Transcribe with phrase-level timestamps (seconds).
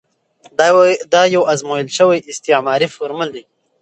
[1.13, 3.43] دا یو ازمویل شوی استعماري فورمول دی.